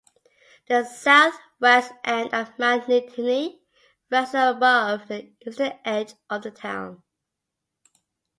The 0.67 0.83
southwest 0.83 1.91
end 2.03 2.33
of 2.33 2.57
Mount 2.57 2.85
Nittany 2.85 3.59
rises 4.09 4.33
above 4.33 5.07
the 5.07 5.31
eastern 5.45 5.73
edge 5.85 6.15
of 6.27 6.41
the 6.41 6.49
town. 6.49 7.03